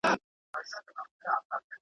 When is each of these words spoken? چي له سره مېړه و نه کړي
چي 0.03 0.07
له 0.53 0.59
سره 0.69 0.81
مېړه 0.95 1.35
و 1.45 1.47
نه 1.51 1.57
کړي 1.65 1.77